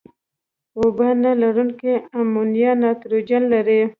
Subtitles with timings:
[0.77, 3.81] اوبه نه لرونکي امونیا نایتروجن لري.